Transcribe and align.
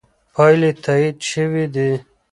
پایلې 0.33 0.71
تایید 0.83 1.17
شوې 1.29 1.65
دي. 1.73 1.91